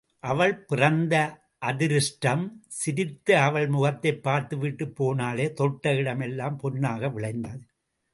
[0.19, 1.15] அவள் பிறந்த
[1.65, 2.45] அதிருஷ்டம்
[2.67, 7.61] சிரித்த அவள் முகத்தைப் பார்த்துவிட்டுப் போனாலே தொட்ட இடம் எல்லாம் பொன்னாக விளைந்தது.